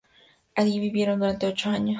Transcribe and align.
Allí 0.55 0.79
vivieron 0.79 1.19
durante 1.19 1.45
ocho 1.45 1.69
años. 1.69 1.89